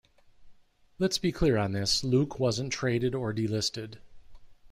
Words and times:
Let's 0.97 1.19
be 1.19 1.31
clear 1.31 1.57
on 1.57 1.73
this, 1.73 2.03
Luke 2.03 2.39
wasn't 2.39 2.73
traded 2.73 3.13
or 3.13 3.31
delisted. 3.35 3.99